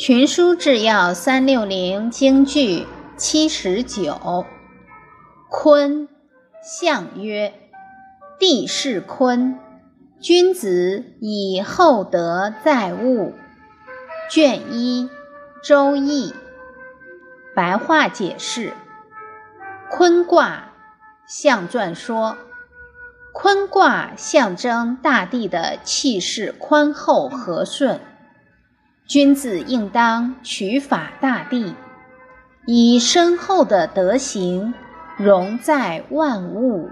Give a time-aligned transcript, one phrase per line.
[0.00, 2.86] 群书治要三六零京剧
[3.18, 4.46] 七十九。
[5.50, 6.08] 坤，
[6.64, 7.52] 象曰：
[8.38, 9.58] 地势坤，
[10.18, 13.34] 君子以厚德载物。
[14.30, 15.04] 卷一，
[15.62, 16.30] 《周易》
[17.54, 18.72] 白话解释：
[19.90, 20.70] 坤卦
[21.26, 22.38] 象传说，
[23.34, 28.00] 坤卦象征大地的气势宽厚和顺。
[29.10, 31.74] 君子应当取法大地，
[32.64, 34.72] 以深厚的德行
[35.16, 36.88] 容在万物。